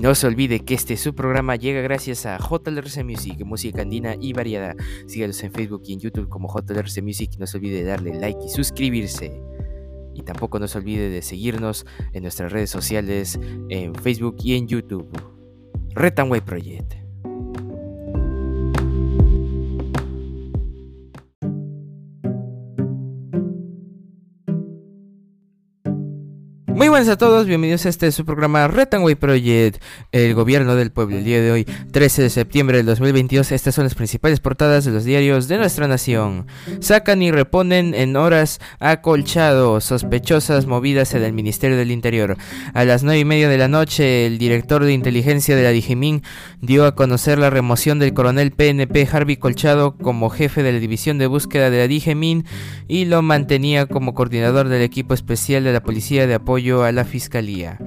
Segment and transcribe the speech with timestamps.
[0.00, 4.32] No se olvide que este su programa llega gracias a JLRC Music, música andina y
[4.32, 4.76] variada.
[5.08, 7.32] Sígalos en Facebook y en YouTube como JLRC Music.
[7.38, 9.42] No se olvide de darle like y suscribirse.
[10.14, 14.68] Y tampoco no se olvide de seguirnos en nuestras redes sociales, en Facebook y en
[14.68, 15.10] YouTube.
[15.94, 16.94] Retanway Project.
[26.98, 29.80] Buenas a todos, bienvenidos a este su programa Retanway Project,
[30.10, 31.18] el gobierno del pueblo.
[31.18, 34.90] El día de hoy, 13 de septiembre del 2022, estas son las principales portadas de
[34.90, 36.48] los diarios de nuestra nación.
[36.80, 42.36] Sacan y reponen en horas acolchado sospechosas movidas en el Ministerio del Interior.
[42.74, 46.24] A las 9 y media de la noche, el director de inteligencia de la Digimin
[46.60, 51.18] dio a conocer la remoción del coronel PNP Harvey Colchado como jefe de la división
[51.18, 52.44] de búsqueda de la Digimin
[52.88, 57.04] y lo mantenía como coordinador del equipo especial de la Policía de Apoyo a la
[57.04, 57.78] fiscalía.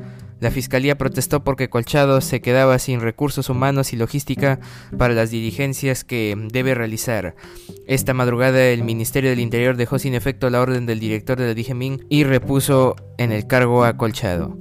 [0.41, 4.59] La fiscalía protestó porque Colchado se quedaba sin recursos humanos y logística
[4.97, 7.35] para las diligencias que debe realizar.
[7.85, 11.53] Esta madrugada el Ministerio del Interior dejó sin efecto la orden del director de la
[11.53, 14.57] DGMIN y repuso en el cargo a Colchado.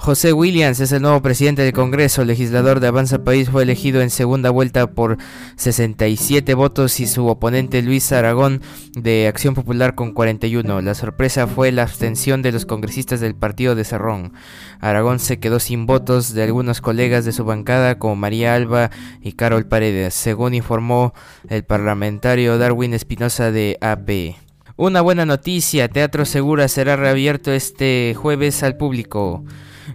[0.00, 4.10] José Williams es el nuevo presidente del Congreso, legislador de Avanza País, fue elegido en
[4.10, 5.18] segunda vuelta por
[5.56, 10.82] 67 votos y su oponente Luis Aragón de Acción Popular con 41.
[10.82, 14.34] La sorpresa fue la abstención de los congresistas del partido de Cerrón.
[14.80, 19.32] Aragón se quedó sin votos de algunos colegas de su bancada como María Alba y
[19.32, 21.12] Carol Paredes, según informó
[21.48, 24.36] el parlamentario Darwin Espinosa de AP.
[24.76, 29.44] Una buena noticia, Teatro Segura será reabierto este jueves al público.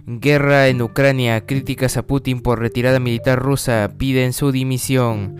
[0.06, 5.36] Guerra en Ucrania, críticas a Putin por retirada militar rusa, piden su dimisión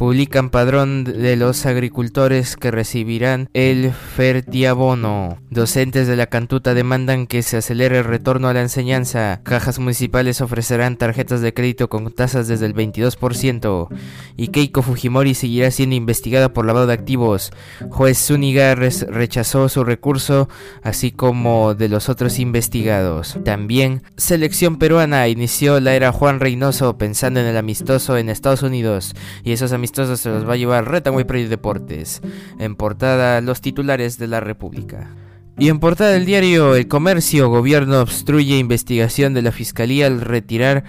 [0.00, 5.36] publican padrón de los agricultores que recibirán el fertiabono.
[5.50, 9.42] Docentes de la Cantuta demandan que se acelere el retorno a la enseñanza.
[9.42, 13.88] Cajas municipales ofrecerán tarjetas de crédito con tasas desde el 22%.
[14.38, 17.52] Y Keiko Fujimori seguirá siendo investigada por lavado de activos.
[17.90, 20.48] Juez Zúñiga rechazó su recurso,
[20.82, 23.36] así como de los otros investigados.
[23.44, 29.14] También, selección peruana inició la era Juan Reynoso pensando en el amistoso en Estados Unidos.
[29.44, 32.20] Y esos amistosos se los va a llevar Retanway Project Deportes.
[32.58, 35.10] En portada, los titulares de la República.
[35.58, 40.84] Y en portada del diario El Comercio, gobierno obstruye investigación de la fiscalía al retirar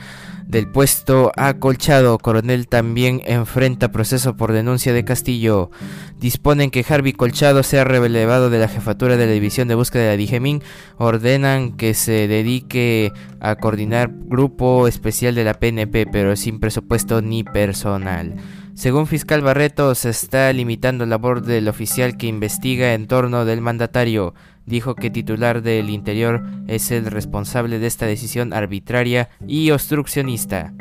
[0.47, 2.17] del puesto a Colchado.
[2.17, 5.72] Coronel también enfrenta proceso por denuncia de Castillo.
[6.19, 10.09] Disponen que Harvey Colchado sea relevado de la jefatura de la división de búsqueda de
[10.09, 10.61] la Digemín.
[10.97, 17.44] Ordenan que se dedique a coordinar grupo especial de la PNP, pero sin presupuesto ni
[17.44, 18.35] personal.
[18.81, 23.61] Según fiscal Barreto, se está limitando la labor del oficial que investiga en torno del
[23.61, 24.33] mandatario.
[24.65, 30.73] Dijo que titular del Interior es el responsable de esta decisión arbitraria y obstruccionista.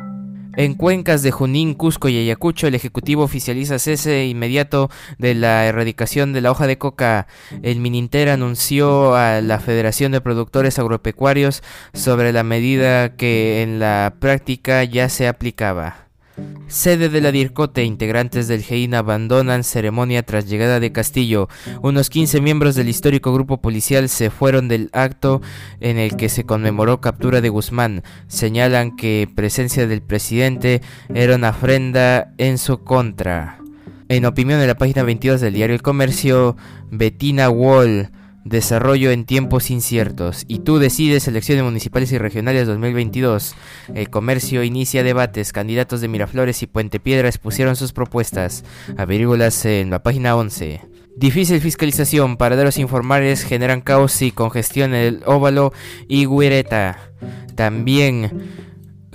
[0.56, 4.88] En cuencas de Junín, Cusco y Ayacucho, el Ejecutivo oficializa cese inmediato
[5.18, 7.26] de la erradicación de la hoja de coca.
[7.60, 11.62] El Mininter anunció a la Federación de Productores Agropecuarios
[11.92, 16.09] sobre la medida que en la práctica ya se aplicaba.
[16.70, 21.48] Sede de la DIRCOTE, integrantes del GEIN abandonan ceremonia tras llegada de Castillo.
[21.82, 25.42] Unos 15 miembros del histórico grupo policial se fueron del acto
[25.80, 28.04] en el que se conmemoró captura de Guzmán.
[28.28, 30.80] Señalan que presencia del presidente
[31.12, 33.58] era una ofrenda en su contra.
[34.08, 36.56] En opinión de la página 22 del diario El Comercio,
[36.90, 38.10] Bettina Wall
[38.44, 40.44] Desarrollo en tiempos inciertos.
[40.48, 43.54] Y tú decides elecciones municipales y regionales 2022.
[43.94, 45.52] El comercio inicia debates.
[45.52, 48.64] Candidatos de Miraflores y Puente Piedra expusieron sus propuestas.
[48.96, 50.80] Averígolas en la página 11.
[51.16, 52.38] Difícil fiscalización.
[52.38, 55.72] Paraderos informales generan caos y congestión en el óvalo
[56.08, 56.98] y Guireta.
[57.56, 58.69] También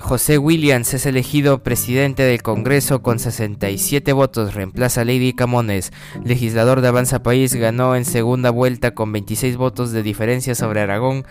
[0.06, 5.92] José Williams es elegido presidente del Congreso con 67 votos, reemplaza a Lady Camones.
[6.24, 11.26] Legislador de Avanza País ganó en segunda vuelta con 26 votos de diferencia sobre Aragón.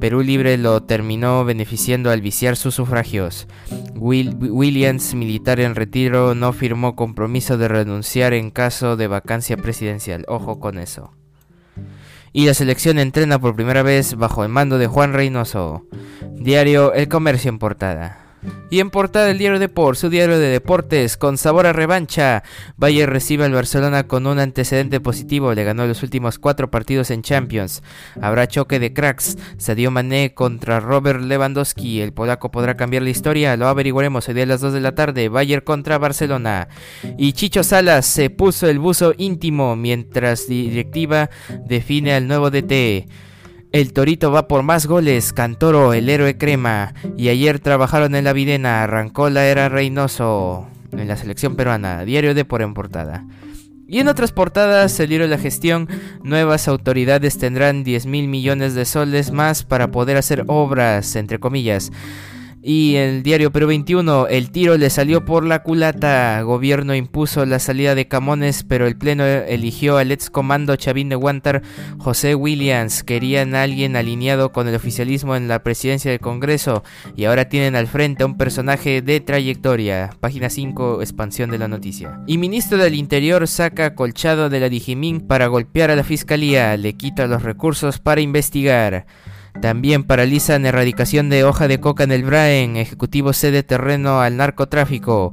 [0.00, 3.46] Perú Libre lo terminó beneficiando al viciar sus sufragios.
[3.94, 10.24] Williams, militar en retiro, no firmó compromiso de renunciar en caso de vacancia presidencial.
[10.28, 11.12] Ojo con eso
[12.32, 15.86] y la selección entrena por primera vez bajo el mando de Juan Reynoso.
[16.32, 18.21] Diario El Comercio en portada.
[18.70, 22.42] Y en portada el diario Deport, su diario de deportes, con sabor a revancha.
[22.76, 27.22] Bayern recibe al Barcelona con un antecedente positivo, le ganó los últimos cuatro partidos en
[27.22, 27.82] Champions.
[28.20, 33.56] Habrá choque de cracks, Sadio Mané contra Robert Lewandowski, el polaco podrá cambiar la historia,
[33.56, 36.68] lo averiguaremos hoy día a las 2 de la tarde, Bayern contra Barcelona.
[37.18, 41.30] Y Chicho Salas se puso el buzo íntimo mientras directiva
[41.66, 43.06] define al nuevo DT.
[43.72, 46.92] El Torito va por más goles, Cantoro, el héroe crema.
[47.16, 52.34] Y ayer trabajaron en la Videna, arrancó la era Reynoso en la selección peruana, diario
[52.34, 53.24] de por en portada.
[53.88, 55.88] Y en otras portadas, de la gestión,
[56.22, 61.92] nuevas autoridades tendrán 10 mil millones de soles más para poder hacer obras, entre comillas.
[62.64, 66.40] Y el diario Perú 21, el tiro le salió por la culata.
[66.42, 71.16] Gobierno impuso la salida de Camones, pero el Pleno eligió al ex comando Chavín de
[71.16, 71.62] Guantar,
[71.98, 73.02] José Williams.
[73.02, 76.84] Querían a alguien alineado con el oficialismo en la presidencia del Congreso
[77.16, 80.10] y ahora tienen al frente a un personaje de trayectoria.
[80.20, 82.20] Página 5, expansión de la noticia.
[82.28, 86.92] Y ministro del Interior saca colchado de la Dijimín para golpear a la fiscalía, le
[86.92, 89.06] quita los recursos para investigar.
[89.60, 92.76] También paralizan erradicación de hoja de coca en el Braen.
[92.76, 95.32] Ejecutivo cede terreno al narcotráfico.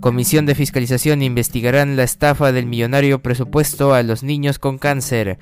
[0.00, 5.38] Comisión de Fiscalización investigarán la estafa del millonario presupuesto a los niños con cáncer.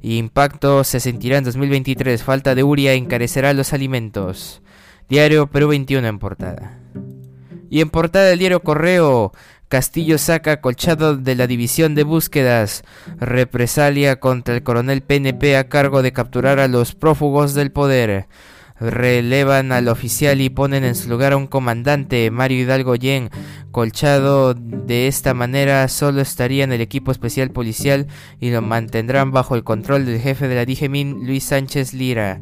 [0.00, 2.22] Impacto se sentirá en 2023.
[2.22, 4.62] Falta de uria encarecerá los alimentos.
[5.08, 6.78] Diario Perú 21 en portada.
[7.68, 9.32] Y en portada del diario Correo,
[9.68, 12.84] Castillo saca colchado de la división de búsquedas.
[13.18, 18.28] Represalia contra el coronel PNP a cargo de capturar a los prófugos del poder.
[18.78, 23.30] Relevan al oficial y ponen en su lugar a un comandante, Mario Hidalgo Yen.
[23.72, 28.06] Colchado de esta manera solo estaría en el equipo especial policial
[28.38, 32.40] y lo mantendrán bajo el control del jefe de la DIGEMIN, Luis Sánchez Lira.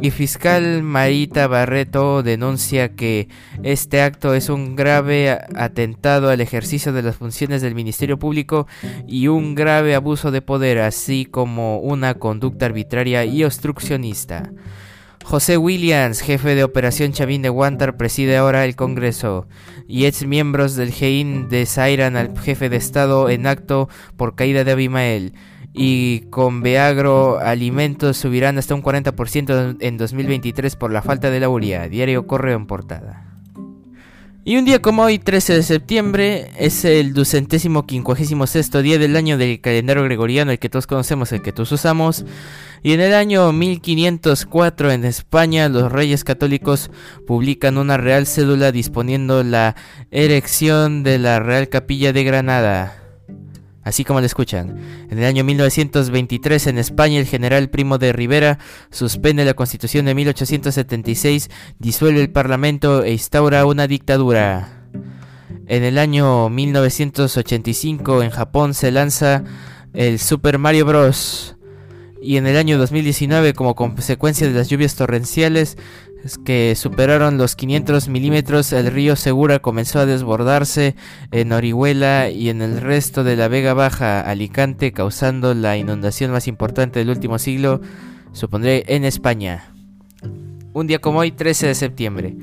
[0.00, 3.28] Y fiscal Marita Barreto denuncia que
[3.62, 8.66] este acto es un grave atentado al ejercicio de las funciones del Ministerio Público
[9.06, 14.50] y un grave abuso de poder, así como una conducta arbitraria y obstruccionista.
[15.24, 19.46] José Williams, jefe de operación Chavín de Guantar, preside ahora el Congreso
[19.88, 24.72] y ex miembros del GEIN desairan al jefe de Estado en acto por caída de
[24.72, 25.32] Abimael
[25.74, 31.48] y con Beagro alimentos subirán hasta un 40% en 2023 por la falta de la
[31.48, 31.88] uria.
[31.88, 33.24] Diario Correo en portada.
[34.46, 39.16] Y un día como hoy, 13 de septiembre, es el ducentésimo quincuagésimo sexto día del
[39.16, 42.26] año del calendario gregoriano, el que todos conocemos, el que todos usamos.
[42.82, 46.90] Y en el año 1504 en España, los reyes católicos
[47.26, 49.76] publican una real cédula disponiendo la
[50.10, 53.03] erección de la Real Capilla de Granada
[53.84, 54.76] así como lo escuchan.
[55.10, 58.58] En el año 1923 en España el general Primo de Rivera
[58.90, 64.84] suspende la constitución de 1876, disuelve el parlamento e instaura una dictadura.
[65.66, 69.44] En el año 1985 en Japón se lanza
[69.94, 71.56] el Super Mario Bros.
[72.20, 75.76] Y en el año 2019 como consecuencia de las lluvias torrenciales
[76.44, 80.96] que superaron los 500 milímetros, el río Segura comenzó a desbordarse
[81.32, 86.48] en Orihuela y en el resto de la Vega Baja, Alicante, causando la inundación más
[86.48, 87.80] importante del último siglo,
[88.32, 89.70] supondré, en España.
[90.72, 92.34] Un día como hoy, 13 de septiembre.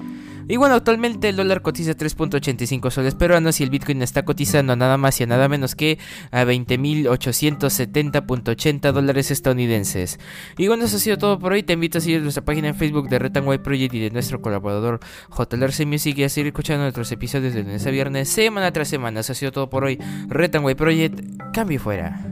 [0.52, 4.98] Y bueno, actualmente el dólar cotiza 3.85 soles peruanos y el Bitcoin está cotizando nada
[4.98, 5.98] más y nada menos que
[6.30, 10.20] a 20.870.80 dólares estadounidenses.
[10.58, 11.64] Y bueno, eso ha sido todo por hoy.
[11.64, 15.00] Te invito a seguir nuestra página en Facebook de Red Project y de nuestro colaborador
[15.30, 19.22] JLRC Music y a seguir escuchando nuestros episodios de lunes a viernes, semana tras semana.
[19.22, 20.00] Eso ha sido todo por hoy.
[20.28, 21.22] Red Project,
[21.54, 22.31] cambio fuera.